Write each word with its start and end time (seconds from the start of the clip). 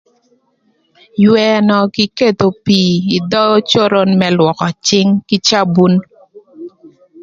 Ywënö 1.25 1.77
kï 1.93 2.05
ketho 2.17 2.47
pii 2.65 2.93
ï 3.17 3.19
dhö 3.31 3.45
coron 3.69 4.09
më 4.19 4.27
lwökö 4.37 4.67
cïng 4.87 5.11
kï 5.27 5.37
cabun. 5.47 5.93